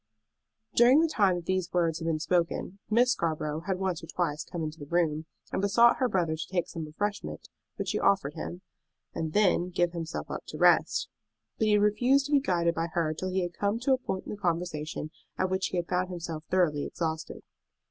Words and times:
During 0.73 0.99
the 0.99 1.07
time 1.07 1.35
that 1.35 1.45
these 1.45 1.71
words 1.71 1.99
had 1.99 2.07
been 2.07 2.17
spoken 2.17 2.79
Miss 2.89 3.11
Scarborough 3.11 3.59
had 3.67 3.77
once 3.77 4.03
or 4.03 4.07
twice 4.07 4.43
come 4.43 4.63
into 4.63 4.79
the 4.79 4.87
room, 4.87 5.27
and 5.51 5.61
besought 5.61 5.97
her 5.97 6.09
brother 6.09 6.35
to 6.35 6.47
take 6.47 6.67
some 6.67 6.85
refreshment 6.87 7.49
which 7.75 7.89
she 7.89 7.99
offered 7.99 8.33
him, 8.33 8.61
and 9.13 9.33
then 9.33 9.69
give 9.69 9.91
himself 9.91 10.31
up 10.31 10.43
to 10.47 10.57
rest. 10.57 11.07
But 11.59 11.67
he 11.67 11.73
had 11.73 11.83
refused 11.83 12.25
to 12.25 12.31
be 12.31 12.39
guided 12.39 12.73
by 12.73 12.87
her 12.93 13.13
till 13.13 13.29
he 13.29 13.43
had 13.43 13.53
come 13.53 13.77
to 13.81 13.93
a 13.93 13.99
point 13.99 14.25
in 14.25 14.31
the 14.31 14.37
conversation 14.37 15.11
at 15.37 15.51
which 15.51 15.67
he 15.67 15.77
had 15.77 15.87
found 15.87 16.09
himself 16.09 16.45
thoroughly 16.49 16.83
exhausted. 16.83 17.43